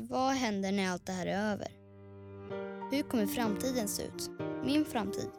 [0.00, 1.68] Vad händer när allt det här är över?
[2.90, 4.30] Hur kommer framtiden se ut?
[4.64, 5.30] Min framtid?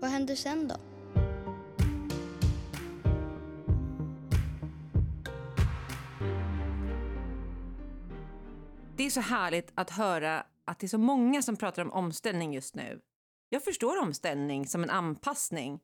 [0.00, 0.74] Vad händer sen då?
[8.96, 12.54] Det är så härligt att höra att det är så många som pratar om omställning
[12.54, 13.00] just nu.
[13.48, 15.80] Jag förstår omställning som en anpassning.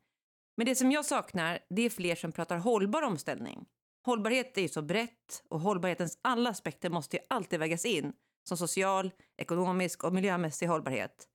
[0.56, 3.66] Men det som jag saknar, det är fler som pratar hållbar omställning.
[4.06, 8.12] Hållbarhet är ju så brett och hållbarhetens alla aspekter måste ju alltid vägas in
[8.48, 11.28] som social, ekonomisk och miljömässig hållbarhet.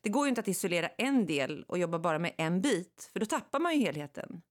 [0.00, 3.20] Det går ju inte att isolera en del och jobba bara med en bit, för
[3.20, 4.42] då tappar man ju helheten.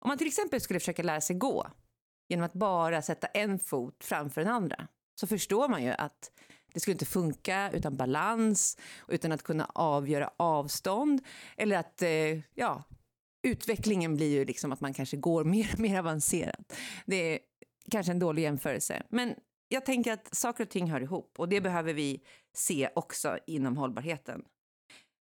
[0.00, 1.66] Om man till exempel skulle försöka lära sig gå
[2.28, 4.88] genom att bara sätta en fot framför den andra,
[5.20, 6.30] så förstår man ju att
[6.74, 8.78] det skulle inte funka utan balans,
[9.08, 11.20] utan att kunna avgöra avstånd
[11.56, 12.84] eller att, eh, ja,
[13.44, 16.76] utvecklingen blir ju liksom att man kanske går mer och mer avancerat.
[17.06, 17.38] Det är
[17.90, 19.34] kanske en dålig jämförelse, men
[19.68, 22.22] jag tänker att saker och ting hör ihop och det behöver vi
[22.54, 24.44] se också inom hållbarheten.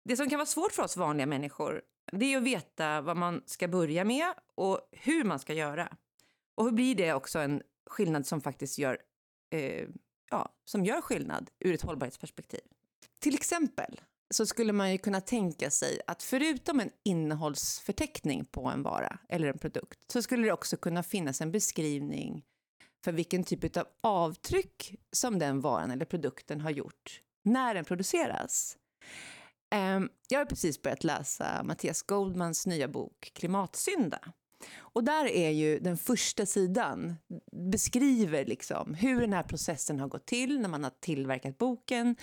[0.06, 1.82] Det som kan vara svårt för oss vanliga människor,
[2.12, 5.98] det är att veta vad man ska börja med och hur man ska göra.
[6.56, 8.98] Och hur blir det också en skillnad som faktiskt gör,
[9.54, 9.88] eh,
[10.32, 12.62] ja, som gör skillnad ur ett hållbarhetsperspektiv.
[13.20, 14.02] Till exempel
[14.34, 19.48] så skulle man ju kunna tänka sig att förutom en innehållsförteckning på en vara eller
[19.48, 22.46] en produkt så skulle det också kunna finnas en beskrivning
[23.04, 28.78] för vilken typ av avtryck som den varan eller produkten har gjort när den produceras.
[29.72, 34.20] Ehm, jag har precis börjat läsa Mattias Goldmans nya bok Klimatsynda.
[34.78, 37.16] Och där är ju den första sidan,
[37.72, 42.16] beskriver liksom hur den här processen har gått till när man har tillverkat boken,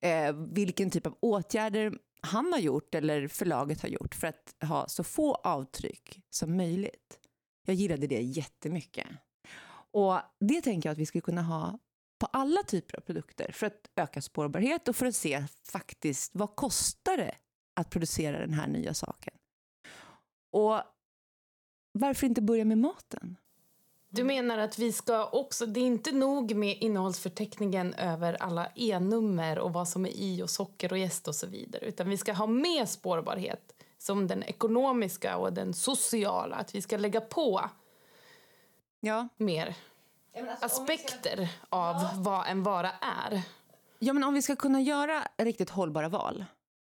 [0.00, 4.88] eh, vilken typ av åtgärder han har gjort eller förlaget har gjort för att ha
[4.88, 7.18] så få avtryck som möjligt.
[7.66, 9.06] Jag gillade det jättemycket.
[9.90, 11.78] Och det tänker jag att vi skulle kunna ha
[12.18, 16.56] på alla typer av produkter för att öka spårbarhet och för att se faktiskt vad
[16.56, 17.34] kostar det
[17.76, 19.34] att producera den här nya saken.
[20.52, 20.82] Och
[21.98, 23.36] varför inte börja med maten?
[24.08, 29.58] Du menar att vi ska också, det är inte nog med innehållsförteckningen över alla e-nummer
[29.58, 32.32] och vad som är i och socker och jäst och så vidare, utan vi ska
[32.32, 37.70] ha med spårbarhet som den ekonomiska och den sociala, att vi ska lägga på
[39.00, 39.28] ja.
[39.36, 39.74] mer
[40.36, 41.76] alltså, aspekter ska...
[41.76, 42.10] av ja.
[42.16, 43.42] vad en vara är.
[43.98, 46.44] Ja, men om vi ska kunna göra riktigt hållbara val,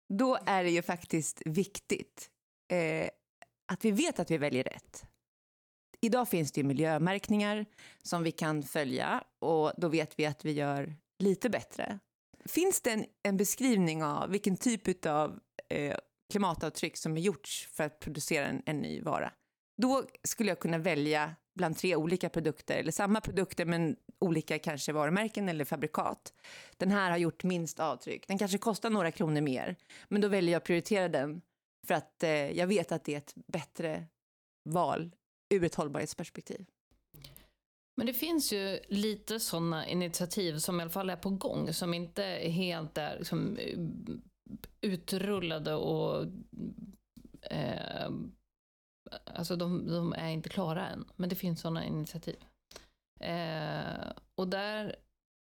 [0.09, 2.31] då är det ju faktiskt viktigt
[2.69, 3.09] eh,
[3.67, 5.07] att vi vet att vi väljer rätt.
[6.01, 7.67] Idag finns det ju miljömärkningar
[8.03, 11.99] som vi kan följa och då vet vi att vi gör lite bättre.
[12.45, 15.97] Finns det en, en beskrivning av vilken typ av eh,
[16.31, 19.33] klimatavtryck som är gjorts för att producera en, en ny vara?
[19.83, 24.93] Då skulle jag kunna välja bland tre olika produkter, eller samma produkter men olika kanske
[24.93, 26.33] varumärken eller fabrikat.
[26.77, 28.29] Den här har gjort minst avtryck.
[28.29, 29.77] Den kanske kostar några kronor mer,
[30.09, 31.41] men då väljer jag att prioritera den
[31.87, 34.07] för att eh, jag vet att det är ett bättre
[34.65, 35.11] val
[35.55, 36.67] ur ett hållbarhetsperspektiv.
[37.97, 41.95] Men det finns ju lite sådana initiativ som i alla fall är på gång, som
[41.95, 43.79] inte helt är liksom, eh,
[44.81, 46.27] utrullade och
[47.43, 48.11] eh,
[49.35, 52.37] Alltså de, de, är inte klara än, men det finns sådana initiativ.
[53.21, 54.97] Eh, och där,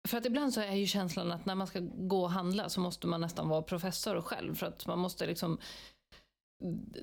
[0.08, 2.80] för att ibland så är ju känslan att när man ska gå och handla så
[2.80, 5.60] måste man nästan vara professor själv, för att man måste liksom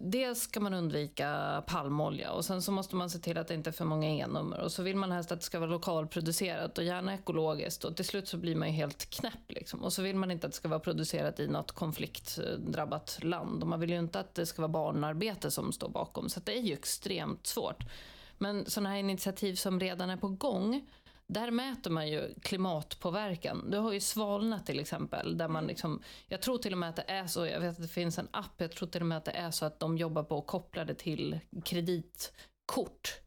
[0.01, 3.71] Dels ska man undvika palmolja och sen så måste man se till att det inte
[3.71, 6.85] är för många e-nummer och så vill man helst att det ska vara lokalproducerat och
[6.85, 9.83] gärna ekologiskt och till slut så blir man ju helt knäpp liksom.
[9.83, 13.69] Och så vill man inte att det ska vara producerat i något konfliktdrabbat land och
[13.69, 16.63] man vill ju inte att det ska vara barnarbete som står bakom så det är
[16.63, 17.85] ju extremt svårt.
[18.39, 20.87] Men sådana här initiativ som redan är på gång
[21.29, 23.71] där mäter man ju klimatpåverkan.
[23.71, 26.97] Du har ju Svalna till exempel, där man liksom, jag tror till och med att
[26.97, 29.19] det är så, jag vet att det finns en app, jag tror till och med
[29.19, 33.21] att det är så att de jobbar på att koppla det till kreditkort.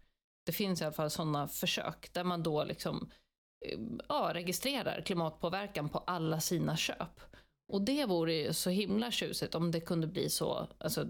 [0.45, 3.09] Det finns i alla fall sådana försök, där man då liksom,
[3.65, 3.79] eh,
[4.09, 7.21] ja, registrerar klimatpåverkan på alla sina köp.
[7.73, 11.07] Och det vore ju så himla tjusigt om det kunde bli så, alltså,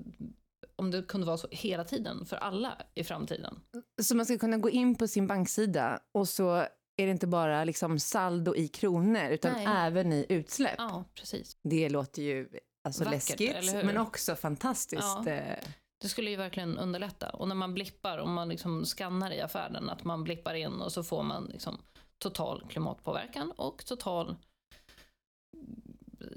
[0.75, 3.59] om det kunde vara så hela tiden för alla i framtiden.
[4.01, 6.65] Så man ska kunna gå in på sin banksida och så
[7.01, 9.65] är det inte bara liksom saldo i kronor, utan Nej.
[9.68, 10.75] även i utsläpp.
[10.77, 11.57] Ja, precis.
[11.63, 12.50] Det låter ju
[12.83, 15.18] alltså Vackert, läskigt, men också fantastiskt.
[15.25, 15.31] Ja.
[15.31, 15.57] Eh.
[16.01, 17.30] Det skulle ju verkligen underlätta.
[17.30, 20.92] Och när man blippar, om man liksom skannar i affären, att man blippar in och
[20.92, 21.77] så får man liksom
[22.18, 24.36] total klimatpåverkan och total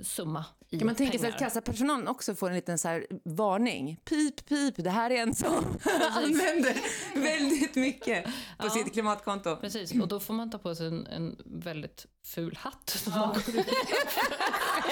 [0.03, 4.01] summa i Kan man tänka sig att kassapersonalen också får en liten så här varning?
[4.05, 5.55] Pip, pip, det här är en som
[6.17, 6.77] använder
[7.21, 8.71] väldigt mycket på Ja.
[8.71, 9.57] sitt klimatkonto.
[9.57, 12.91] Precis, och då får man ta på sig en, en väldigt ful hatt.
[12.91, 13.45] som man ut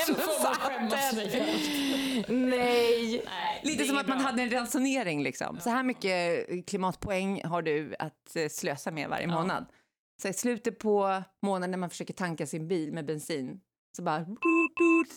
[0.06, 2.28] Så får man skämmas rejält.
[2.28, 3.24] Nej.
[3.62, 4.26] Lite det som att man bra.
[4.26, 5.60] hade en ransonering liksom.
[5.60, 9.34] Så här mycket klimatpoäng har du att eh, slösa med varje Ja.
[9.34, 9.66] månad.
[10.22, 13.60] Så i slutet på månaden när man försöker tanka sin bil med bensin
[13.96, 14.26] så bara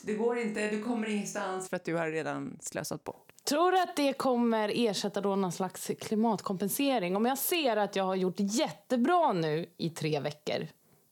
[0.04, 3.32] det går inte, du kommer ingenstans för att du har redan slösat bort.
[3.44, 7.16] Tror du att det kommer ersätta då någon slags klimatkompensering?
[7.16, 10.68] Om jag ser att jag har gjort jättebra nu i tre veckor,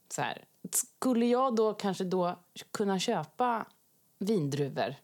[0.08, 2.38] så här, skulle jag då kanske då
[2.70, 3.66] kunna köpa
[4.18, 4.94] vindruvor?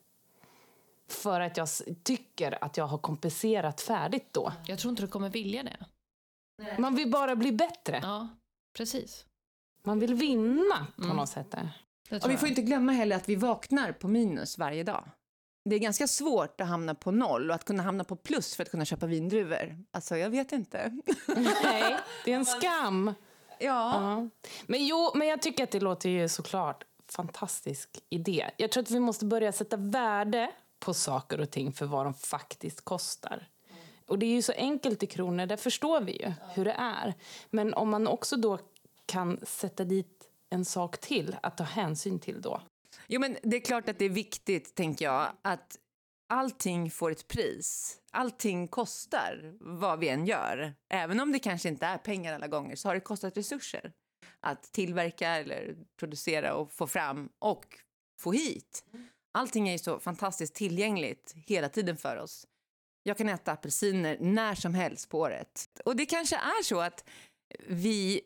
[1.08, 1.68] För att jag
[2.02, 4.52] tycker att jag har kompenserat färdigt då.
[4.66, 5.76] Jag tror inte du kommer vilja det.
[6.78, 8.00] Man vill bara bli bättre.
[8.02, 8.28] Ja,
[8.76, 9.24] precis.
[9.82, 11.16] Man vill vinna på Mm.
[11.16, 11.50] något sätt.
[11.50, 11.70] Där.
[12.10, 12.48] Och vi får jag.
[12.48, 15.04] inte glömma heller att vi vaknar på minus varje dag.
[15.64, 18.62] Det är ganska svårt att hamna på noll och att kunna hamna på plus för
[18.62, 19.84] att kunna köpa vindruvor.
[19.90, 20.98] Alltså, jag vet inte.
[21.62, 23.14] Nej, det är en skam.
[23.58, 23.92] Ja.
[23.94, 24.28] Ja.
[24.66, 28.50] Men jo, men jag tycker att det låter ju såklart fantastisk idé.
[28.56, 32.14] Jag tror att vi måste börja sätta värde på saker och ting för vad de
[32.14, 33.48] faktiskt kostar.
[34.06, 37.14] Och det är ju så enkelt i kronor, där förstår vi ju hur det är.
[37.50, 38.58] Men om man också då
[39.06, 42.62] kan sätta dit en sak till att ta hänsyn till då.
[43.06, 45.78] Jo, men det är klart att det är viktigt, tänker jag, att
[46.28, 48.00] allting får ett pris.
[48.10, 50.74] Allting kostar vad vi än gör.
[50.88, 53.92] Även om det kanske inte är pengar alla gånger så har det kostat resurser
[54.40, 57.66] att tillverka eller producera och få fram och
[58.20, 58.84] få hit.
[59.32, 62.46] Allting är ju så fantastiskt tillgängligt hela tiden för oss.
[63.02, 65.80] Jag kan äta apelsiner när som helst på året.
[65.84, 67.04] Och det kanske är så att
[67.68, 68.20] vi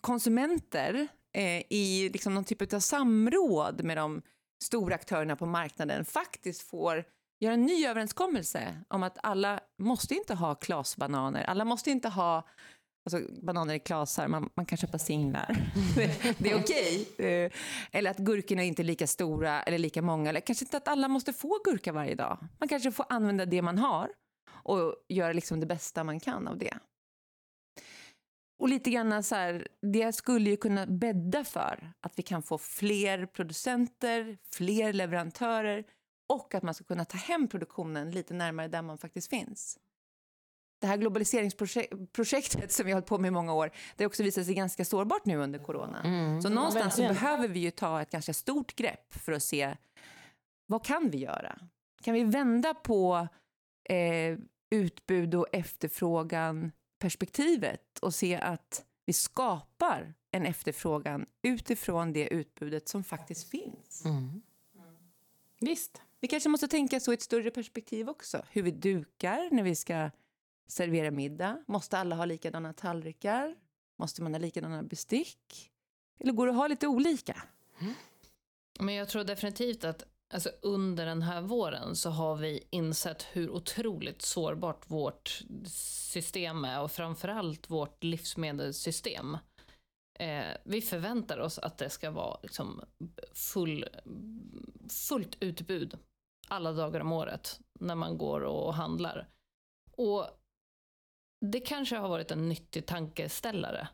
[0.00, 4.22] konsumenter eh, i liksom någon typ av samråd med de
[4.64, 7.04] stora aktörerna på marknaden faktiskt får
[7.40, 12.48] göra en ny överenskommelse om att alla måste inte ha klasbananer, alla måste inte ha
[13.04, 15.56] Alltså bananer i klasar, man, man kan köpa singlar.
[16.38, 17.08] det, är okej.
[17.18, 17.52] Eh,
[17.92, 20.28] Eller att gurkorna inte är lika stora eller lika många.
[20.28, 22.38] Eller kanske inte att alla måste få gurka varje dag.
[22.58, 24.10] Man kanske får använda det man har
[24.46, 26.78] och göra liksom det bästa man kan av det.
[28.62, 32.58] Och lite grann så här, det skulle ju kunna bädda för att vi kan få
[32.58, 35.84] fler producenter, fler leverantörer
[36.28, 39.78] och att man ska kunna ta hem produktionen lite närmare där man faktiskt finns.
[40.80, 44.22] Det här globaliseringsprojektet som vi har hållit på med i många år, det har också
[44.22, 46.02] visat sig ganska sårbart nu under corona.
[46.42, 49.76] Så någonstans så behöver vi ju ta ett ganska stort grepp för att se
[50.66, 51.58] vad kan vi göra?
[52.02, 53.28] Kan vi vända på
[53.88, 54.38] eh,
[54.70, 56.72] utbud och efterfrågan
[57.02, 64.04] perspektivet och se att vi skapar en efterfrågan utifrån det utbudet som faktiskt finns.
[64.04, 64.42] Mm.
[65.60, 66.02] Visst.
[66.20, 68.42] Vi kanske måste tänka så i ett större perspektiv också.
[68.50, 70.10] Hur vi dukar när vi ska
[70.66, 71.64] servera middag.
[71.66, 73.56] Måste alla ha likadana tallrikar?
[73.96, 75.70] Måste man ha likadana bestick?
[76.18, 77.42] Eller går det att ha lite olika?
[78.80, 83.50] Men jag tror definitivt att alltså, under den här våren så har vi insett hur
[83.50, 89.38] otroligt sårbart vårt system är och framförallt vårt livsmedelssystem.
[90.18, 92.84] Eh, vi förväntar oss att det ska vara liksom,
[93.34, 93.84] full,
[95.08, 95.98] fullt utbud
[96.48, 99.28] alla dagar om året när man går och handlar.
[99.92, 100.26] Och
[101.40, 103.88] det kanske har varit en nyttig tankeställare.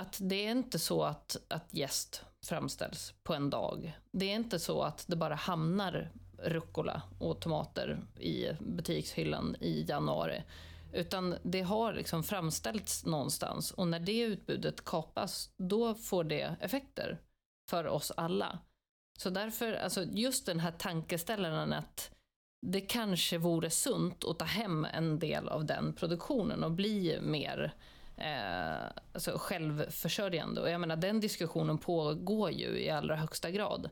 [0.00, 3.98] Att det är inte så att, att gäst framställs på en dag.
[4.12, 10.42] Det är inte så att det bara hamnar rucola och tomater i butikshyllan i januari.
[10.92, 17.20] Utan det har liksom framställts någonstans och när det utbudet kapas, då får det effekter
[17.70, 18.58] för oss alla.
[19.18, 22.10] Så därför, alltså just den här tankeställaren att
[22.66, 27.74] det kanske vore sunt att ta hem en del av den produktionen och bli mer
[28.20, 30.60] eh, alltså självförsörjande.
[30.60, 33.90] Och jag menar, den diskussionen pågår ju i allra högsta grad.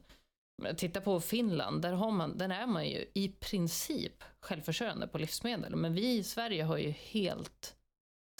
[0.76, 5.76] Titta på Finland, där, har man, där är man ju i princip självförsörjande på livsmedel.
[5.76, 7.76] Men vi i Sverige har ju helt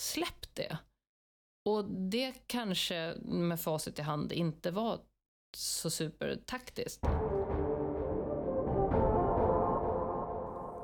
[0.01, 0.79] släppt det.
[1.69, 5.01] Och det kanske med facit i hand inte var
[5.57, 7.05] så supertaktiskt.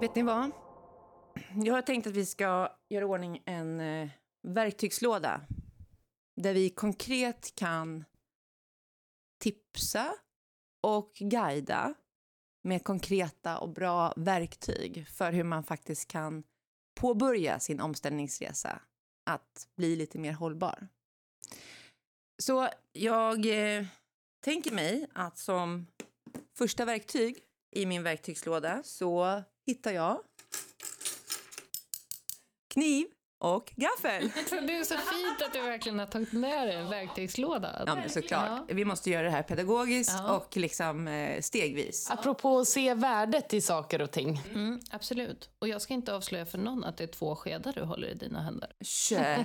[0.00, 0.50] Vet ni vad?
[1.54, 4.08] Jag har tänkt att vi ska göra i ordning en eh,
[4.44, 5.40] verktygslåda
[6.36, 8.04] där vi konkret kan
[9.38, 10.14] tipsa
[10.82, 11.94] och guida
[12.62, 16.42] med konkreta och bra verktyg för hur man faktiskt kan
[16.94, 18.80] påbörja sin omställningsresa
[19.24, 20.88] att bli lite mer hållbar.
[22.38, 23.86] Så jag eh,
[24.40, 25.86] tänker mig att som
[26.54, 27.38] första verktyg
[27.70, 30.22] i min verktygslåda så hittar jag
[32.68, 33.13] kniv
[33.44, 34.30] och gaffel.
[34.66, 37.84] Det är så fint att du verkligen har tagit med dig en verktygslåda.
[37.86, 38.62] Ja, men såklart.
[38.68, 40.36] Vi måste göra det här pedagogiskt Ja.
[40.36, 42.10] och liksom eh, stegvis.
[42.10, 44.40] Apropå att se värdet i saker och ting.
[44.50, 45.50] Mm, absolut.
[45.58, 48.14] Och jag ska inte avslöja för någon att det är två skedar du håller i
[48.14, 48.72] dina händer.
[48.84, 49.44] Kö.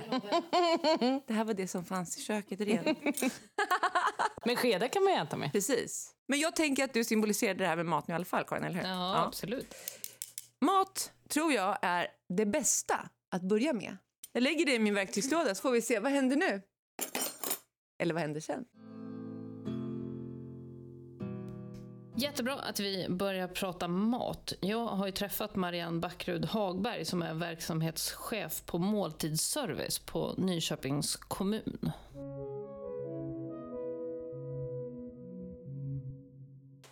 [1.26, 2.96] Det här var det som fanns i köket redan.
[4.44, 5.52] Men skedar kan man ju äta med.
[5.52, 6.12] Precis.
[6.28, 8.64] Men jag tänker att du symboliserade det här med mat nu i alla fall, Karin,
[8.64, 8.88] eller hur?
[8.88, 9.74] Ja, absolut.
[10.60, 13.96] Mat tror jag är det bästa att börja med.
[14.32, 16.62] Jag lägger det i min verktygslåda så får vi se vad händer nu.
[17.98, 18.64] Eller vad händer sen?
[22.16, 24.52] Jättebra att vi börjar prata mat.
[24.60, 31.92] Jag har ju träffat Marianne Backrud Hagberg som är verksamhetschef på måltidsservice på Nyköpings kommun.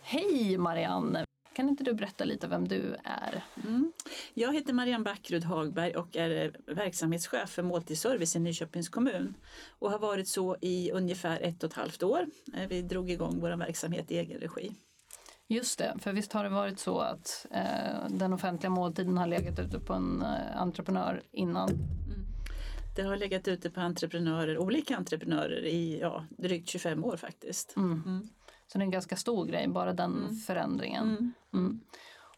[0.01, 1.28] Hej Marianne!
[1.59, 3.45] Kan inte du berätta lite vem du är?
[3.65, 3.93] Mm.
[4.35, 9.35] Jag heter Marianne Backrud Hagberg och är verksamhetschef för måltidsservice i Nyköpings kommun
[9.79, 12.27] och har varit så i ungefär ett och ett halvt år.
[12.55, 14.73] Eh, Vi drog igång vår verksamhet i egen regi.
[15.49, 19.59] Just det, för visst har det varit så att eh, den offentliga måltiden har legat
[19.59, 21.71] ute på en eh, entreprenör innan?
[22.97, 27.77] Det har legat ute på entreprenörer, olika entreprenörer i ja, drygt 25 år faktiskt.
[27.77, 28.03] Mm.
[28.07, 28.29] Mm.
[28.73, 31.03] Så det är en ganska stor grej, bara den förändringen.
[31.03, 31.33] Mm.
[31.55, 31.81] Mm.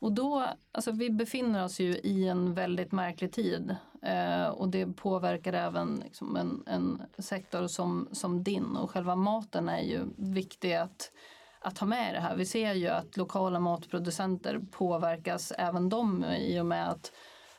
[0.00, 4.86] Och då, alltså vi befinner oss ju i en väldigt märklig tid eh, och det
[4.86, 10.74] påverkar även liksom en, en sektor som, som din och själva maten är ju viktig
[10.74, 11.12] att,
[11.60, 12.36] att ha med i det här.
[12.36, 17.12] Vi ser ju att lokala matproducenter påverkas även de i och med att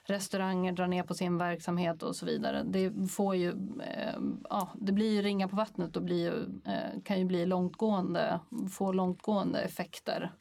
[0.07, 2.63] restauranger drar ner på sin verksamhet och så vidare.
[2.63, 3.49] Det får ju,
[3.83, 7.45] eh, ja, det blir ju ringa på vattnet och blir ju, eh, kan ju bli
[7.45, 8.39] långtgående,
[8.71, 10.31] få långtgående effekter.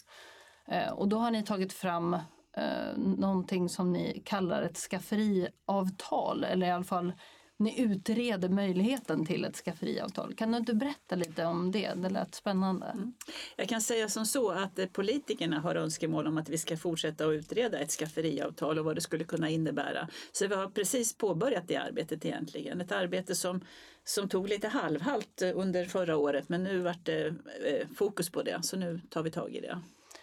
[0.66, 2.14] Eh, och då har ni tagit fram
[2.56, 7.12] eh, någonting som ni kallar ett skafferiavtal eller i alla fall
[7.60, 10.34] ni utreder möjligheten till ett skafferiavtal.
[10.34, 11.92] Kan du inte berätta lite om det?
[11.96, 12.86] Det lät spännande.
[12.86, 13.12] Mm.
[13.56, 17.26] Jag kan säga som så att eh, politikerna har önskemål om att vi ska fortsätta
[17.26, 20.08] att utreda ett skafferiavtal och vad det skulle kunna innebära.
[20.32, 22.80] Så vi har precis påbörjat det arbetet egentligen.
[22.80, 23.60] Ett arbete som,
[24.04, 28.58] som tog lite halvhalt under förra året men nu vart det eh, fokus på det
[28.62, 29.78] så nu tar vi tag i det.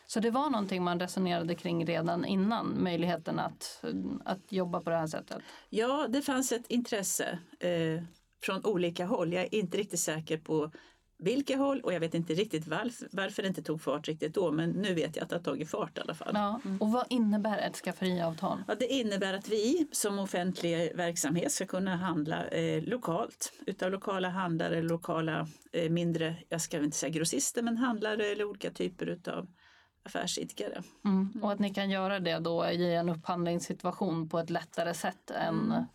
[0.07, 3.83] Så det var någonting man resonerade kring redan innan, möjligheten att,
[4.25, 5.37] att jobba på det här sättet?
[5.69, 8.03] Ja, det fanns ett intresse eh,
[8.43, 9.33] från olika håll.
[9.33, 10.71] Jag är inte riktigt säker på
[11.19, 14.51] vilka håll och jag vet inte riktigt varför, varför det inte tog fart riktigt då
[14.51, 16.31] men nu vet jag att det har tagit fart i alla fall.
[16.33, 16.61] Ja.
[16.79, 18.63] Och vad innebär ett skafferiavtal?
[18.67, 24.29] Ja, det innebär att vi som offentlig verksamhet ska kunna handla eh, lokalt utav lokala
[24.29, 29.47] handlare, lokala eh, mindre, jag ska inte säga grossister, men handlare eller olika typer utav
[30.07, 30.83] affärsidkare.
[31.05, 31.33] Mm.
[31.41, 35.85] Och att ni kan göra det då i en upphandlingssituation på ett lättare sätt än...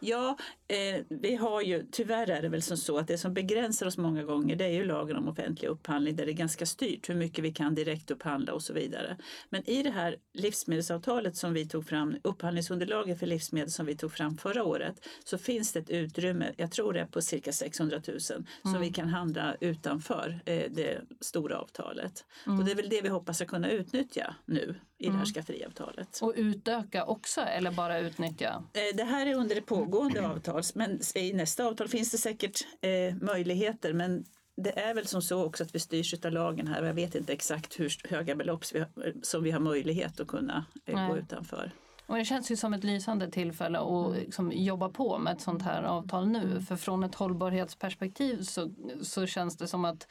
[0.00, 0.38] Ja,
[0.68, 3.98] eh, vi har ju, tyvärr är det väl som så att det som begränsar oss
[3.98, 7.14] många gånger det är ju lagen om offentlig upphandling där det är ganska styrt hur
[7.14, 9.16] mycket vi kan direkt upphandla och så vidare.
[9.50, 14.12] Men i det här livsmedelsavtalet som vi tog fram, upphandlingsunderlaget för livsmedel som vi tog
[14.12, 18.00] fram förra året, så finns det ett utrymme, jag tror det är på cirka 600
[18.08, 22.24] 000, som vi kan handla utanför eh, det stora avtalet.
[22.58, 26.18] Och det är väl det vi hoppas att kunna utnyttja nu i det här skafferiavtalet.
[26.22, 28.64] Och utöka också eller bara utnyttja?
[28.72, 32.60] Eh, Det här är under det pågående avtal, men i nästa avtal finns det säkert
[32.80, 33.92] eh, möjligheter.
[33.92, 34.24] Men
[34.56, 37.14] det är väl som så också att vi styrs av lagen här och jag vet
[37.14, 38.64] inte exakt hur höga belopp
[39.22, 41.70] som vi har möjlighet att kunna eh, gå utanför.
[42.06, 45.62] Och det känns ju som ett lysande tillfälle att liksom jobba på med ett sånt
[45.62, 46.60] här avtal nu.
[46.60, 48.70] För från ett hållbarhetsperspektiv så,
[49.02, 50.08] så känns det som att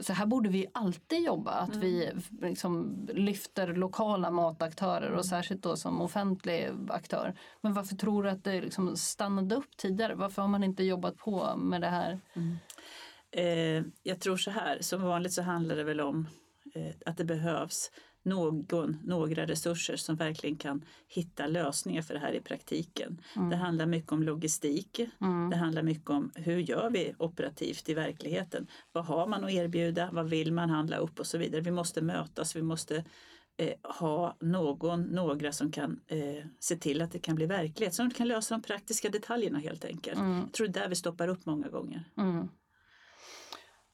[0.00, 5.76] så här borde vi alltid jobba, att vi liksom lyfter lokala mataktörer och särskilt då
[5.76, 7.34] som offentlig aktör.
[7.60, 10.14] Men varför tror du att det liksom stannade upp tidigare?
[10.14, 12.20] Varför har man inte jobbat på med det här?
[13.30, 16.28] Eh, jag tror så här, som vanligt så handlar det väl om
[16.74, 17.90] eh, att det behövs
[18.24, 23.20] någon, några resurser som verkligen kan hitta lösningar för det här i praktiken.
[23.50, 25.00] Det handlar mycket om logistik.
[25.50, 28.66] Det handlar mycket om hur gör vi operativt i verkligheten?
[28.92, 30.10] Vad har man att erbjuda?
[30.12, 31.60] Vad vill man handla upp och så vidare?
[31.60, 33.04] Vi måste mötas, vi måste
[33.56, 37.94] eh, ha någon, några som kan eh, se till att det kan bli verklighet.
[37.94, 40.18] Som kan lösa de praktiska detaljerna helt enkelt.
[40.18, 42.04] Jag tror det är där vi stoppar upp många gånger.
[42.16, 42.48] Mm.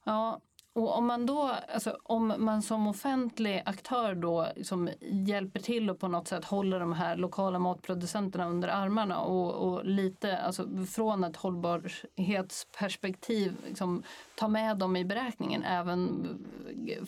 [0.05, 0.41] Ja,
[0.73, 5.99] och om man då, alltså om man som offentlig aktör då liksom hjälper till och
[5.99, 11.25] på något sätt håller de här lokala matproducenterna under armarna och, och lite, alltså från
[11.25, 14.03] ett hållbarhetsperspektiv liksom,
[14.35, 16.29] ta med dem i beräkningen även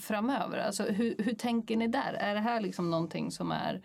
[0.01, 0.59] framöver?
[0.59, 2.13] Alltså, hur, hur tänker ni där?
[2.13, 3.83] Är det här liksom någonting som är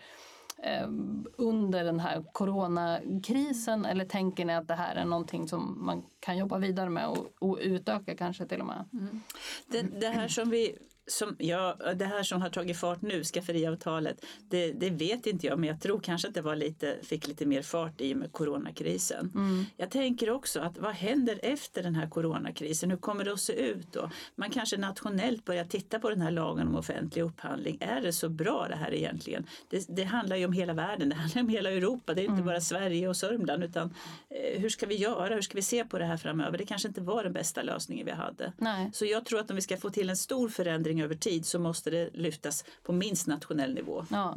[0.68, 0.90] Eh,
[1.38, 6.38] under den här coronakrisen eller tänker ni att det här är någonting som man kan
[6.38, 8.90] jobba vidare med och, och utöka kanske till och med?
[8.94, 9.22] Mm.
[9.68, 14.26] Det, det här som vi som, ja, det här som har tagit fart nu, skafferiavtalet,
[14.50, 17.46] det, det vet inte jag men jag tror kanske att det var lite, fick lite
[17.46, 19.32] mer fart i och med coronakrisen.
[19.36, 19.66] Mm.
[19.78, 22.90] Jag tänker också att vad händer efter den här coronakrisen?
[22.92, 24.10] Hur kommer det att se ut då?
[24.36, 27.78] Man kanske nationellt börjar titta på den här lagen om offentlig upphandling.
[27.80, 29.46] Är det så bra det här egentligen?
[29.70, 32.34] Det, det handlar ju om hela världen, det handlar om hela Europa, det är inte
[32.34, 32.46] Mm.
[32.46, 33.94] bara Sverige och Sörmland utan
[34.30, 35.36] eh, hur ska vi göra?
[35.36, 36.58] Hur ska vi se på det här framöver?
[36.58, 38.54] Det kanske inte var den bästa lösningen vi hade.
[38.58, 38.90] Nej.
[38.94, 41.60] Så jag tror att om vi ska få till en stor förändring över tid så
[41.60, 44.06] måste det lyftas på minst nationell nivå.
[44.12, 44.36] Ja.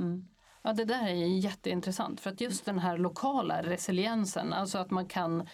[0.62, 5.06] ja, det där är jätteintressant för att just den här lokala resiliensen, alltså att man
[5.06, 5.48] kan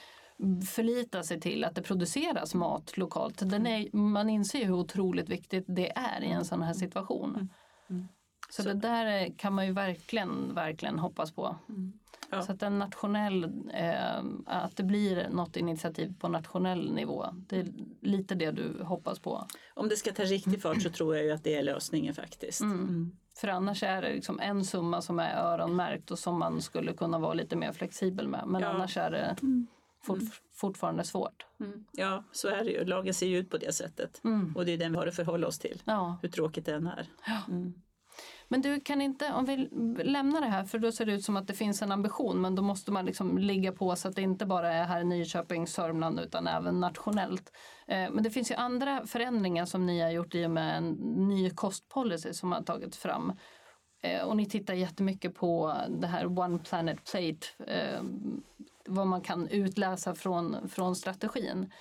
[0.74, 3.50] förlita sig till att det produceras mat lokalt.
[3.50, 7.48] Den är, man inser ju hur otroligt viktigt det är i en sån här situation.
[8.50, 11.56] Så, det där är- kan man ju verkligen, verkligen hoppas på.
[12.30, 12.42] Ja.
[12.42, 17.26] Så att en nationell, eh, att det blir något initiativ på nationell nivå.
[17.48, 17.66] Det är
[18.00, 19.46] lite det du hoppas på.
[19.74, 22.60] Om det ska ta riktig fart så tror jag ju att det är lösningen faktiskt.
[22.60, 23.16] Mm.
[23.38, 27.18] För annars är det liksom en summa som är öronmärkt och som man skulle kunna
[27.18, 28.42] vara lite mer flexibel med.
[28.46, 28.68] Men Ja.
[28.68, 29.36] annars är det
[30.02, 30.18] fort,
[30.54, 31.46] fortfarande svårt.
[31.60, 31.84] Mm.
[31.92, 32.84] Ja, så är det ju.
[32.84, 34.20] Lagen ser ju ut på det sättet.
[34.24, 34.56] Mm.
[34.56, 35.82] Och det är den vi har att förhålla oss till.
[35.84, 36.18] Ja.
[36.22, 37.06] Hur tråkigt den är.
[38.48, 39.56] Men du kan inte, om vi
[40.04, 42.54] lämnar det här för då ser det ut som att det finns en ambition men
[42.54, 45.66] då måste man liksom ligga på så att det inte bara är här i Nyköping,
[45.66, 47.52] Sörmland utan även nationellt.
[47.86, 50.90] Eh, men det finns ju andra förändringar som ni har gjort i och med en
[51.28, 53.32] ny kostpolicy som har tagits fram.
[54.02, 58.02] Eh, och ni tittar jättemycket på det här One Planet Plate, eh,
[58.86, 61.72] vad man kan utläsa från, från strategin.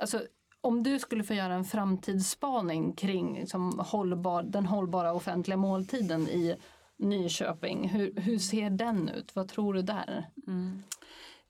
[0.00, 0.22] Alltså,
[0.62, 6.56] om du skulle få göra en framtidsspaning kring liksom, hållbar, den hållbara offentliga måltiden i
[6.96, 9.36] Nyköping, hur, hur ser den ut?
[9.36, 10.28] Vad tror du där?
[10.46, 10.82] Mm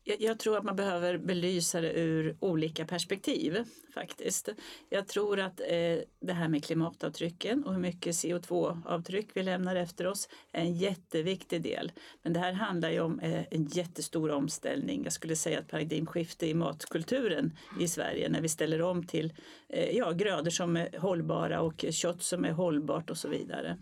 [0.05, 4.49] jag tror att man behöver belysa det ur olika perspektiv faktiskt.
[4.89, 10.07] Jag tror att eh, det här med klimatavtrycken och hur mycket CO2-avtryck vi lämnar efter
[10.07, 11.93] oss är en jätteviktig del.
[12.23, 15.05] Men det här handlar ju om eh, en jättestor omställning.
[15.05, 19.33] Jag skulle säga ett paradigmskifte i matkulturen i Sverige när vi ställer om till
[19.69, 23.79] eh, ja, grödor som är hållbara och kött som är hållbart och så vidare.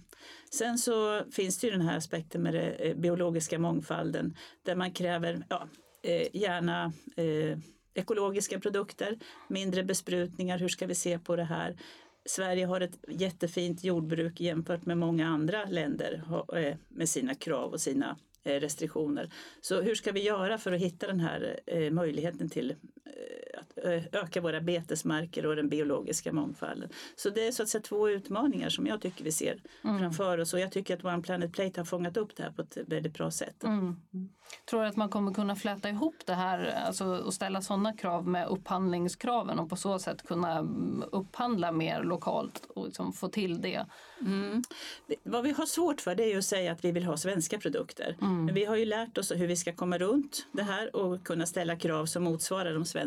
[0.53, 4.93] Sen så finns det ju den här aspekten med den eh, biologiska mångfalden där man
[4.93, 5.69] kräver ja,
[6.03, 7.59] Eh, gärna eh,
[7.95, 11.77] ekologiska produkter, mindre besprutningar, hur ska vi se på det här?
[12.25, 16.23] Sverige har ett jättefint jordbruk jämfört med många andra länder
[16.57, 19.33] eh, med sina krav och sina eh, restriktioner.
[19.61, 21.61] Så hur ska vi göra för att hitta den här
[21.91, 22.75] möjligheten till
[23.59, 26.89] att eh, öka våra betesmarker och den biologiska mångfalden?
[27.17, 30.55] Så det är så att säga två utmaningar som jag tycker vi ser framför oss
[30.55, 33.15] och jag tycker att One Planet Plate har fångat upp det här på ett väldigt
[33.15, 33.65] bra sätt.
[33.65, 33.97] Mm.
[34.71, 38.29] Tror du att man kommer kunna fläta ihop det här alltså, och ställa sådana krav
[38.29, 43.61] med upphandlingskraven och på så sätt kunna mm, upphandla mer lokalt och liksom få till
[43.61, 43.87] det?
[44.21, 44.63] Mm.
[45.23, 48.17] Vad vi har svårt för det är att säga att vi vill ha svenska produkter.
[48.21, 51.47] Men vi har ju lärt oss hur vi ska komma runt det här och kunna
[51.47, 53.00] ställa krav som motsvarar de svenska,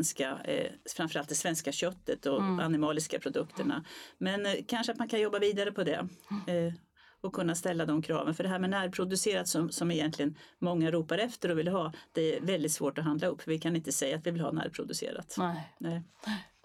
[0.45, 3.85] eh, framförallt det svenska köttet och animaliska produkterna.
[4.17, 6.07] Men eh, kanske att man kan jobba vidare på det.
[6.47, 6.73] Eh,
[7.21, 8.33] och kunna ställa de kraven.
[8.33, 12.37] För det här med närproducerat som, som egentligen många ropar efter och vill ha, det
[12.37, 13.41] är väldigt svårt att handla upp.
[13.47, 15.35] Vi kan inte säga att vi vill ha närproducerat.
[15.37, 15.75] Nej.
[15.77, 16.03] Nej.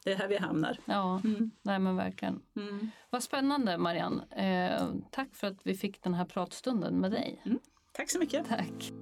[0.05, 0.79] Det är här vi hamnar.
[0.85, 1.23] Ja,
[1.62, 2.41] nej men verkligen.
[2.57, 2.91] Mm.
[3.11, 4.23] Vad spännande Marianne.
[4.31, 7.43] Eh, tack för att vi fick den här pratstunden med dig.
[7.93, 8.49] Tack så mycket.
[8.49, 8.93] Tack.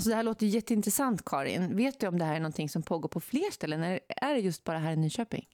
[0.00, 1.76] Alltså det här låter jätteintressant, Karin.
[1.76, 4.40] Vet du om det här är någonting som pågår på fler ställen, eller är det
[4.40, 5.48] just bara här i Nyköping?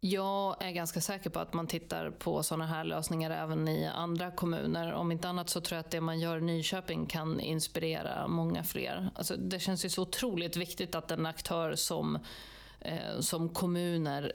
[0.00, 4.30] Jag är ganska säker på att man tittar på sådana här lösningar även i andra
[4.30, 4.92] kommuner.
[4.92, 8.64] Om inte annat så tror jag att det man gör i Nyköping kan inspirera många
[8.64, 9.10] fler.
[9.14, 12.18] Alltså det känns ju så otroligt viktigt att en aktör som,
[12.80, 14.32] eh, som kommuner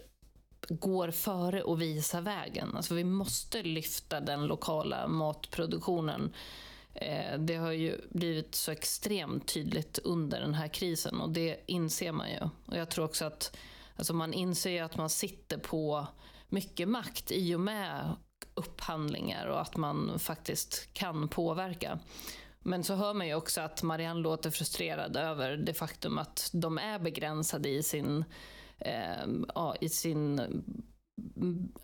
[0.69, 2.75] går före och visar vägen.
[2.75, 6.33] Alltså vi måste lyfta den lokala matproduktionen.
[6.93, 12.11] Eh, det har ju blivit så extremt tydligt under den här krisen och det inser
[12.11, 12.39] man ju.
[12.65, 13.57] Och jag tror också att
[13.95, 16.07] alltså man inser att man sitter på
[16.49, 18.15] mycket makt i och med
[18.53, 21.99] upphandlingar och att man faktiskt kan påverka.
[22.59, 26.77] Men så hör man ju också att Marianne låter frustrerad över det faktum att de
[26.77, 28.25] är begränsade i sin,
[28.77, 30.41] eh, ja, i sin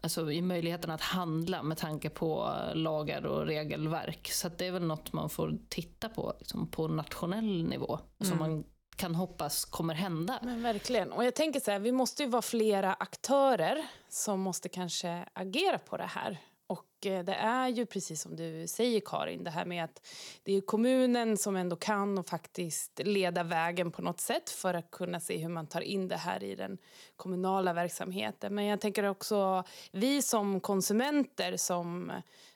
[0.01, 4.31] Alltså i möjligheten att handla med tanke på lagar och regelverk.
[4.31, 7.99] Så det är väl något man får titta på liksom på nationell nivå.
[8.19, 8.63] Som man
[8.95, 10.39] kan hoppas kommer hända.
[10.41, 11.11] Men verkligen.
[11.11, 15.77] Och jag tänker så här, vi måste ju vara flera aktörer som måste kanske agera
[15.77, 16.39] på det här.
[16.67, 20.07] Och eh, det är ju precis som du säger Karin, det här med att
[20.43, 24.91] det är kommunen som ändå kan och faktiskt leda vägen på något sätt för att
[24.91, 26.77] kunna se hur man tar in det här i den
[27.15, 28.55] kommunala verksamheten.
[28.55, 32.11] Men jag tänker också vi som konsumenter som,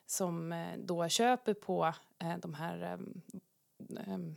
[0.05, 3.21] som eh, då köper på eh, de här ehm,
[4.07, 4.35] ehm,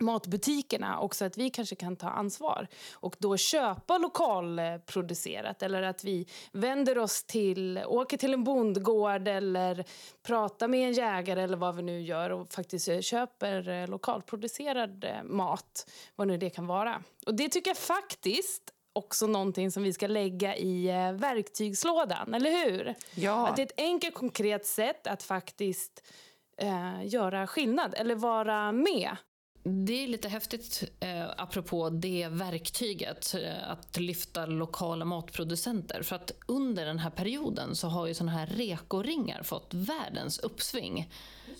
[0.00, 6.26] matbutikerna också att vi kanske kan ta ansvar och då köpa lokalproducerat eller att vi
[6.52, 9.84] vänder oss till, åker till en bondgård eller
[10.22, 16.28] pratar med en jägare eller vad vi nu gör och faktiskt köper lokalproducerad mat, vad
[16.28, 17.02] nu det kan vara.
[17.26, 22.50] Och det tycker jag faktiskt också någonting som vi ska lägga i eh, verktygslådan, eller
[22.50, 22.94] hur?
[23.14, 23.48] Ja.
[23.48, 26.02] Att det är ett enkelt konkret sätt att faktiskt
[26.56, 29.16] eh, göra skillnad eller vara med
[29.68, 36.02] det är lite häftigt, eh, apropå det verktyget, eh, att lyfta lokala matproducenter.
[36.02, 41.10] För att under den här perioden så har ju såna här rekoringar fått världens uppsving.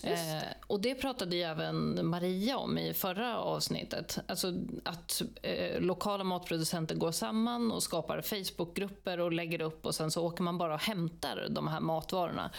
[0.02, 4.18] Eh, och det pratade ju även Maria om i förra avsnittet.
[4.26, 10.10] Alltså att eh, lokala matproducenter går samman och skapar Facebookgrupper och lägger upp och sen
[10.10, 12.50] så åker man bara och hämtar de här matvarorna.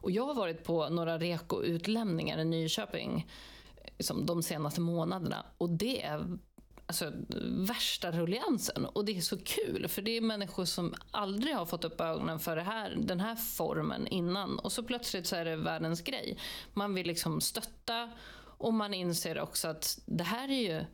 [0.00, 3.26] Och jag har varit på några rekoutlämningar i Nyköping
[3.98, 5.46] liksom, de senaste månaderna.
[5.58, 6.38] Och det är
[6.86, 7.12] alltså,
[7.68, 8.84] värsta rulliansen.
[8.84, 12.38] Och det är så kul, för det är människor som aldrig har fått upp ögonen
[12.38, 14.58] för det här, den här formen innan.
[14.58, 16.38] Och så plötsligt så är det världens grej.
[16.74, 18.10] Man vill liksom stötta
[18.58, 20.84] och man inser också att det här är ju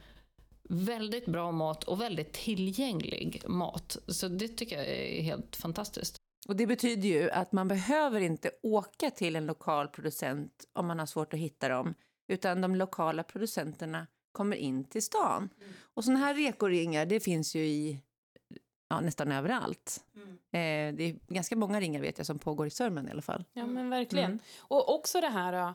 [0.68, 3.96] väldigt bra mat och väldigt tillgänglig mat.
[4.08, 6.16] Så det tycker jag är helt fantastiskt.
[6.48, 10.98] Och Det betyder ju att man behöver inte åka till en lokal producent om man
[10.98, 11.94] har svårt att hitta dem
[12.26, 15.48] utan de lokala producenterna kommer in till stan.
[15.60, 15.72] Mm.
[15.94, 18.00] Och sådana här rekoringar, det finns ju i
[18.88, 20.04] ja, nästan överallt.
[20.14, 20.28] Mm.
[20.30, 23.44] Eh, det är ganska många ringar vet jag som pågår i Sörmland i alla fall.
[23.52, 24.30] Ja men verkligen.
[24.30, 24.38] Mm.
[24.58, 25.74] Och också det här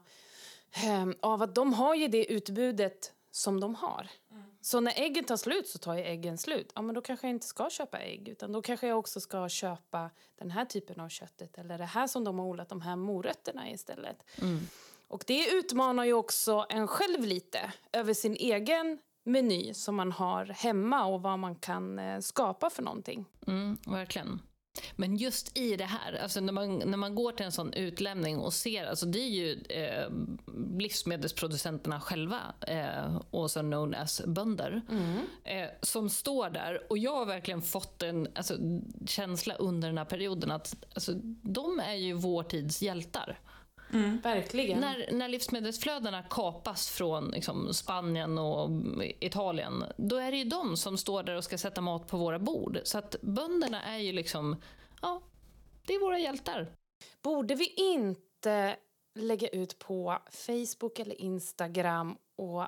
[0.84, 4.08] äh, av att de har ju det utbudet som de har.
[4.32, 4.44] Mm.
[4.62, 6.72] Så när äggen tar slut så tar ju äggen slut.
[6.76, 9.50] Ja men då kanske jag inte ska köpa ägg utan då kanske jag också ska
[9.50, 12.96] köpa den här typen av köttet eller det här som de har odlat, de här
[12.96, 14.24] morötterna istället.
[15.10, 20.46] Och det utmanar ju också en själv lite över sin egen meny som man har
[20.46, 23.26] hemma och vad man kan eh, skapa för någonting.
[23.48, 24.42] Mm, verkligen.
[24.96, 28.38] Men just i det här, alltså när, man, när man går till en sån utlämning
[28.38, 30.10] och ser, alltså det är ju eh,
[30.78, 35.18] livsmedelsproducenterna själva, eh, also known as bönder, mm.
[35.44, 36.82] eh, som står där.
[36.90, 38.54] Och jag har verkligen fått en alltså,
[39.08, 43.40] känsla under den här perioden att alltså, de är ju vår tids hjältar.
[43.94, 44.20] Mm.
[44.24, 44.80] Verkligen.
[44.80, 48.70] När, när livsmedelsflödena kapas från liksom, Spanien och
[49.20, 52.40] Italien, då är det ju de som står där och ska sätta mat på våra
[52.40, 52.80] bord.
[52.84, 54.62] Så att bönderna är ju liksom,
[55.02, 55.22] ja,
[55.86, 56.68] det är våra hjältar.
[57.22, 58.76] Borde vi inte
[59.16, 62.64] lägga ut på Facebook eller Instagram och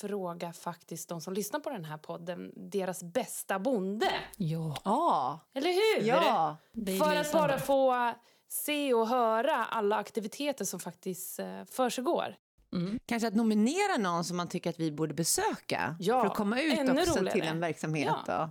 [0.00, 4.10] fråga faktiskt de som lyssnar på den här podden deras bästa bonde?
[4.36, 4.76] Ja.
[4.84, 5.40] ja.
[5.54, 6.08] Eller hur?
[6.08, 6.56] Ja.
[6.98, 8.12] För att bara få
[8.48, 12.36] se och höra alla aktiviteter som faktiskt eh, försiggår.
[12.72, 12.98] Mm.
[13.06, 16.60] Kanske att nominera någon som man tycker att vi borde besöka ja, för att komma
[16.60, 17.32] ut också roligare.
[17.32, 18.14] till en verksamhet.
[18.26, 18.50] Ja.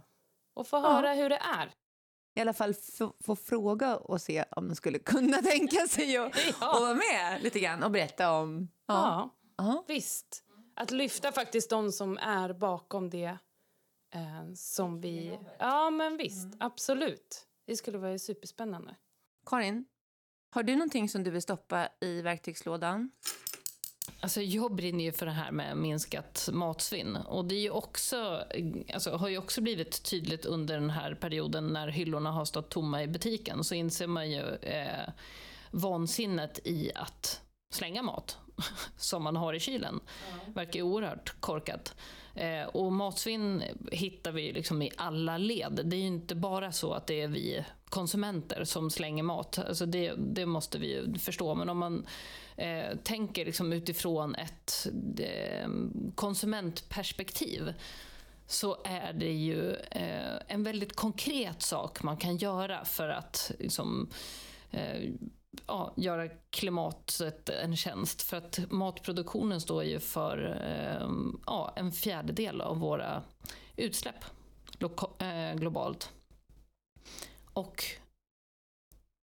[0.53, 1.71] Och få höra hur det är.
[2.35, 2.73] I alla fall
[3.23, 6.79] få fråga och se om de skulle kunna tänka sig att ja.
[6.79, 8.67] vara med lite grann och berätta om...
[8.87, 9.83] Ja, ja.
[9.87, 10.43] visst.
[10.75, 13.37] Att lyfta faktiskt de som är bakom det
[14.13, 15.39] eh, som vi...
[15.59, 16.45] Ja, men visst.
[16.45, 16.57] Mm.
[16.59, 17.47] Absolut.
[17.67, 18.95] Det skulle vara superspännande.
[19.45, 19.85] Karin,
[20.49, 23.11] har du någonting som du vill stoppa i verktygslådan?
[24.19, 27.15] Alltså jag brinner ju för det här med minskat matsvinn.
[27.15, 28.43] Och det är ju också,
[28.93, 33.03] alltså, har ju också blivit tydligt under den här perioden när hyllorna har stått tomma
[33.03, 33.63] i butiken.
[33.63, 35.09] Så inser man ju eh,
[35.71, 37.41] vansinnet i att
[37.73, 38.37] slänga mat
[38.97, 39.99] som man har i kylen.
[40.31, 40.53] Mm.
[40.53, 41.95] verkar ju oerhört korkat.
[42.35, 45.81] Eh, och matsvinn hittar vi liksom i alla led.
[45.83, 49.59] Det är ju inte bara så att det är vi konsumenter som slänger mat.
[49.59, 51.55] Alltså det, det måste vi ju förstå.
[51.55, 52.07] Men om man
[52.55, 54.87] eh, tänker liksom utifrån ett
[55.19, 55.69] eh,
[56.15, 57.73] konsumentperspektiv
[58.47, 64.09] så är det ju eh, en väldigt konkret sak man kan göra för att liksom,
[64.71, 65.11] eh,
[65.67, 68.21] ja, göra klimatet en tjänst.
[68.21, 71.09] För att matproduktionen står ju för eh,
[71.45, 73.23] ja, en fjärdedel av våra
[73.75, 74.25] utsläpp
[75.19, 76.11] eh, globalt.
[77.53, 77.83] Och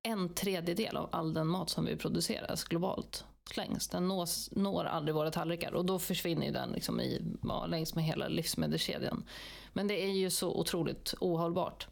[0.02, 3.88] en tredjedel av all den mat som vi produceras globalt slängs.
[3.88, 8.04] Den nås, når aldrig våra tallrikar och då försvinner den liksom i, ja, längs med
[8.04, 9.24] hela livsmedelskedjan.
[9.72, 11.86] Men det är ju så otroligt ohållbart.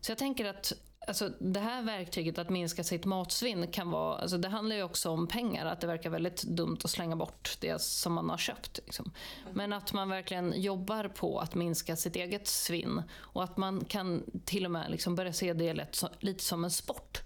[0.00, 0.72] Så jag tänker att
[1.06, 5.10] Alltså, det här verktyget att minska sitt matsvinn kan vara, alltså, det handlar ju också
[5.10, 8.80] om pengar, att det verkar väldigt dumt att slänga bort det som man har köpt.
[8.84, 9.12] Liksom.
[9.52, 14.22] Men att man verkligen jobbar på att minska sitt eget svinn och att man kan
[14.44, 17.22] till och med liksom börja se det lite som en sport.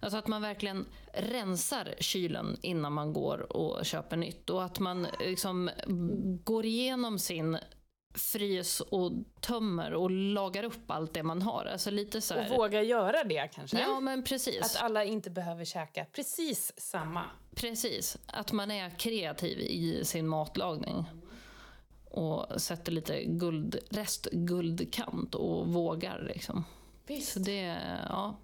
[0.00, 5.06] Alltså att man verkligen rensar kylen innan man går och köper nytt och att man
[5.20, 5.70] liksom
[6.44, 7.58] går igenom sin
[8.14, 11.64] frys och tömmer och lagar upp allt det man har.
[11.64, 12.52] Alltså lite så här...
[12.52, 13.80] Och våga göra det kanske?
[13.80, 14.60] Ja, men precis.
[14.62, 17.24] Att alla inte behöver käka precis samma.
[17.54, 18.18] Precis.
[18.26, 21.04] Att man är kreativ i sin matlagning.
[22.04, 26.64] Och sätter lite guld, restguldkant och vågar liksom.
[27.06, 27.32] Visst.
[27.32, 28.36] Så det, ja,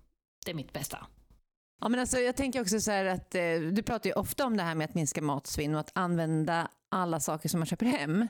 [0.45, 1.07] det är mitt bästa.
[1.81, 4.57] Ja, men alltså, jag tänker också så här att eh, du pratar ju ofta om
[4.57, 8.29] det här med att minska matsvinn och att använda alla saker som man köper hem.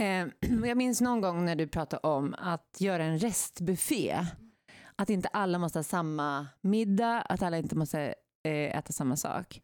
[0.00, 0.26] Eh,
[0.66, 4.26] jag minns någon gång när du pratade om att göra en restbuffé.
[4.96, 8.14] Att inte alla måste ha samma middag, att alla inte måste
[8.48, 9.60] eh, äta samma sak.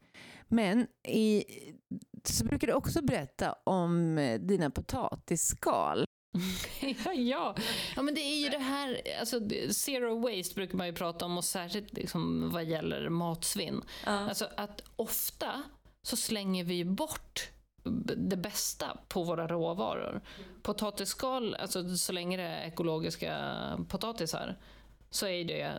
[0.49, 1.45] Men i,
[2.25, 6.05] så brukar du också berätta om eh, dina potatisskal.
[7.05, 7.55] ja, ja.
[7.97, 11.39] ja, men det är ju det här, alltså, zero waste brukar man ju prata om
[11.39, 13.83] och särskilt liksom, vad gäller matsvinn.
[14.07, 14.13] Ja.
[14.13, 15.63] Alltså att ofta
[16.03, 17.51] så slänger vi bort
[18.17, 20.21] det bästa på våra råvaror.
[20.63, 23.37] Potatisskal, alltså så länge det är ekologiska
[23.89, 24.59] potatisar,
[25.11, 25.73] så är det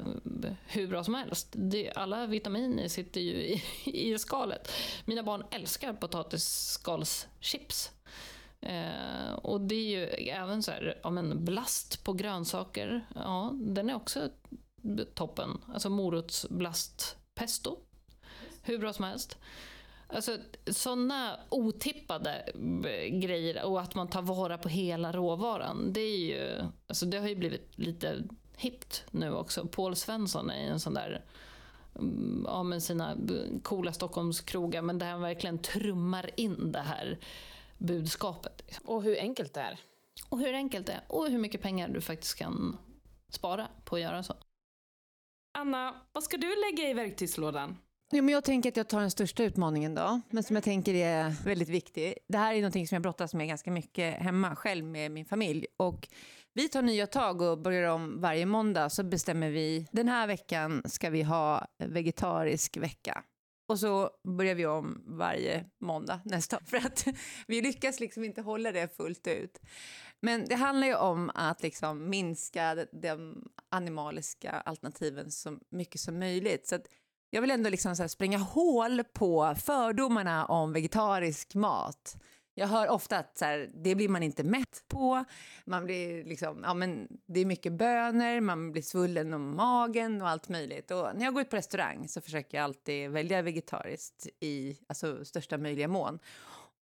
[0.67, 1.47] hur bra som helst.
[1.51, 4.71] Det, alla vitaminer sitter ju i, i skalet.
[5.05, 7.91] Mina barn älskar potatisskalschips.
[8.61, 13.89] Eh, och det är ju även så här, ja men blast på grönsaker, ja den
[13.89, 14.29] är också
[15.13, 15.61] toppen.
[15.73, 17.77] Alltså morotsblastpesto,
[18.61, 19.37] hur bra som helst.
[20.09, 22.51] Alltså sådana otippade
[23.11, 25.93] grejer och att man tar vara på hela råvaran.
[25.93, 28.23] Det, är ju, alltså det har ju blivit lite
[28.57, 29.67] hippt nu också.
[29.67, 31.25] Paul Svensson är en sån där
[31.95, 33.17] mm, ja, med sina
[33.63, 37.19] coola Stockholmskrogar, men där han verkligen trummar in det här
[37.77, 38.79] budskapet.
[38.85, 39.79] Och hur enkelt det är.
[40.29, 41.01] Och hur enkelt det är.
[41.07, 42.77] Och hur mycket pengar du faktiskt kan
[43.29, 44.33] spara på att göra så.
[45.57, 47.77] Anna, vad ska du lägga i verktygslådan?
[48.11, 50.93] Jo, men jag tänker att jag tar den största utmaningen då, men som jag tänker
[50.93, 52.13] är väldigt viktig.
[52.27, 55.65] Det här är någonting som jag brottas med ganska mycket hemma själv med min familj.
[55.77, 56.07] Och
[56.53, 60.81] vi tar nya tag och börjar om varje måndag så bestämmer vi den här veckan
[60.85, 63.23] ska vi ha vegetarisk vecka.
[63.69, 67.07] Och så börjar vi om varje måndag nästa För att
[67.47, 69.59] vi lyckas liksom inte hålla det fullt ut.
[70.21, 76.67] Men det handlar ju om att liksom minska de animaliska alternativen så mycket som möjligt.
[76.67, 76.87] Så att
[77.29, 82.15] jag vill ändå liksom så spränga hål på fördomarna om vegetarisk mat.
[82.53, 85.25] Jag hör ofta att så här, det blir man inte mätt på.
[85.65, 90.29] Man blir liksom, ja, men det är mycket bönor, man blir svullen om magen och
[90.29, 90.91] allt möjligt.
[90.91, 95.25] Och när jag går ut på restaurang så försöker jag alltid välja vegetariskt i alltså,
[95.25, 96.19] största möjliga mån.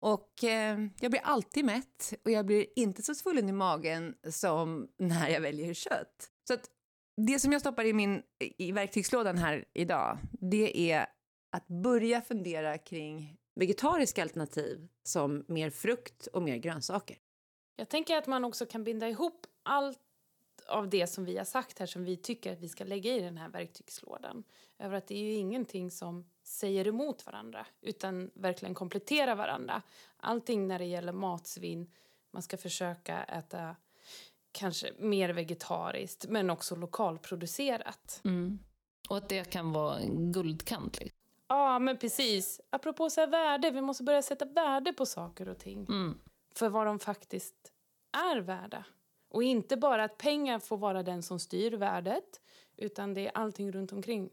[0.00, 4.88] Och eh, jag blir alltid mätt och jag blir inte så svullen i magen som
[4.98, 6.30] när jag väljer kött.
[6.48, 6.70] Så att
[7.16, 11.06] det som jag stoppar i min i verktygslådan här idag, det är
[11.50, 17.16] att börja fundera kring vegetariska alternativ som mer frukt och mer grönsaker.
[17.76, 19.98] Jag tänker att man också kan binda ihop allt
[20.68, 23.20] av det som vi har sagt här som vi tycker att vi ska lägga i
[23.20, 24.44] den här verktygslådan.
[24.78, 29.82] Över att det är ju ingenting som säger emot varandra utan verkligen kompletterar varandra.
[30.16, 31.90] Allting när det gäller matsvinn,
[32.32, 33.76] man ska försöka äta
[34.56, 38.20] kanske mer vegetariskt men också lokalproducerat.
[38.24, 38.58] Mm.
[39.08, 41.00] Och att det kan vara guldkant.
[41.00, 41.18] Liksom.
[41.48, 42.60] Ja, men precis.
[42.70, 45.86] Apropå så värde, vi måste börja sätta värde på saker och ting.
[45.88, 46.18] Mm.
[46.54, 47.72] För vad de faktiskt
[48.12, 48.84] är värda.
[49.28, 52.40] Och inte bara att pengar får vara den som styr värdet
[52.76, 54.30] utan det är allting runt omkring.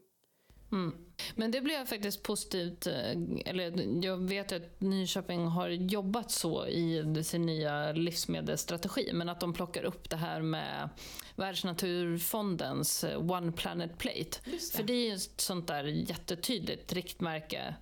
[0.72, 0.94] Mm.
[1.34, 2.86] Men det blev faktiskt positivt.
[2.86, 3.10] Eh,
[3.46, 9.10] eller jag vet att Nyköping har jobbat så i sin nya livsmedelsstrategi.
[9.12, 10.88] Men att de plockar upp det här med
[11.36, 14.38] Världsnaturfondens eh, One Planet Plate.
[14.44, 14.76] Det.
[14.76, 17.74] För det är ett sånt där jättetydligt riktmärke.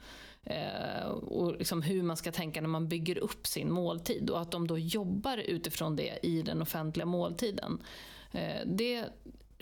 [0.45, 4.31] Eh, och liksom hur man ska tänka när man bygger upp sin måltid.
[4.31, 7.83] Och att de då jobbar utifrån det i den offentliga måltiden.
[8.33, 9.05] Eh, det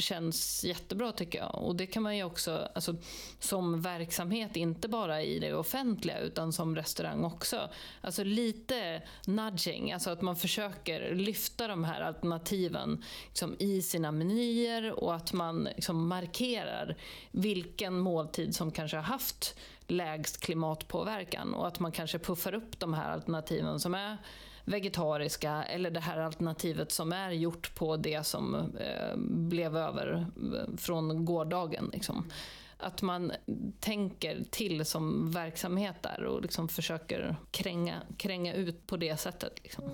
[0.00, 1.54] känns jättebra tycker jag.
[1.54, 2.96] Och det kan man ju också, alltså,
[3.38, 7.70] som verksamhet, inte bara i det offentliga utan som restaurang också.
[8.00, 14.92] Alltså lite nudging, alltså att man försöker lyfta de här alternativen liksom, i sina menyer
[14.92, 16.96] och att man liksom, markerar
[17.30, 22.94] vilken måltid som kanske har haft lägst klimatpåverkan och att man kanske puffar upp de
[22.94, 24.16] här alternativen som är
[24.64, 30.76] vegetariska eller det här alternativet som är gjort på det som eh, blev över eh,
[30.76, 31.90] från gårdagen.
[31.92, 32.30] Liksom.
[32.76, 33.32] Att man
[33.80, 39.62] tänker till som verksamhet där och liksom försöker kränga, kränga ut på det sättet.
[39.62, 39.84] Liksom.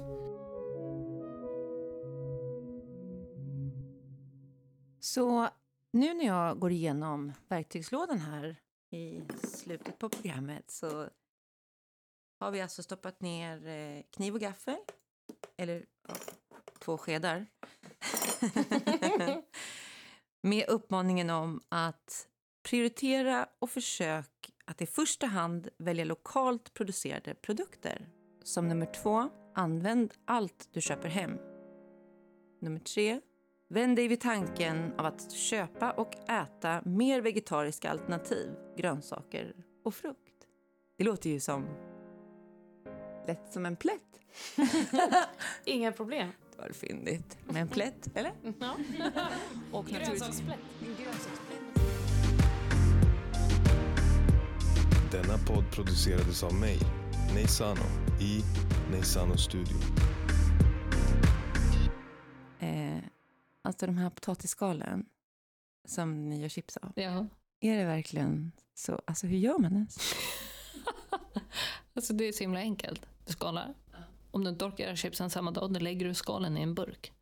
[5.00, 5.48] Så
[5.92, 8.56] nu när jag går igenom verktygslådan här
[8.90, 11.08] i slutet på programmet så
[12.38, 14.76] har vi alltså stoppat ner eh, kniv och gaffel,
[15.56, 16.14] eller ja,
[16.78, 17.46] två skedar,
[20.42, 22.28] med uppmaningen om att
[22.62, 28.08] prioritera och försök att i första hand välja lokalt producerade produkter.
[28.44, 31.38] Som nummer två, använd allt du köper hem.
[32.60, 33.20] Nummer tre,
[33.68, 40.46] vänd dig vid tanken av att köpa och äta mer vegetariska alternativ, grönsaker och frukt.
[40.96, 41.68] Det låter ju som
[43.26, 44.00] lätt som en plätt.
[45.64, 46.28] Inga problem.
[46.56, 47.38] Det var fyndigt.
[47.44, 48.32] Med en plätt, eller?
[48.60, 48.76] Ja.
[49.72, 50.58] Och Grönsaksplätt.
[55.12, 56.78] Denna podd producerades av mig,
[57.34, 57.84] Neisano,
[58.20, 58.42] i
[58.90, 59.76] Neisano Studio.
[62.58, 62.98] Eh,
[63.62, 65.06] alltså de här potatisskalen
[65.88, 66.92] som ni gör chips av.
[66.94, 67.26] Ja.
[67.60, 69.00] Är det verkligen så?
[69.04, 69.98] Alltså hur gör man ens?
[71.94, 73.06] Alltså det är så himla enkelt.
[73.26, 73.74] Du skalar.
[74.30, 77.12] Om du inte orkar göra chipsen samma dag, då lägger du skalen i en burk.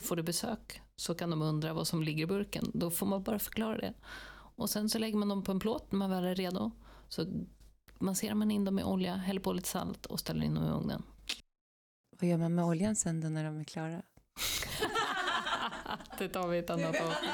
[0.00, 2.70] Får du besök så kan de undra vad som ligger i burken.
[2.74, 3.94] Då får man bara förklara det.
[4.56, 6.70] Och sen så lägger man dem på en plåt när man väl är redo.
[7.08, 7.26] Så
[7.98, 10.70] masserar man in dem i olja, häller på lite salt och ställer in dem i
[10.70, 11.02] ugnen.
[12.20, 14.02] Vad gör man med oljan sen då när de är klara?
[16.18, 17.30] det tar vi ett annat avsnitt.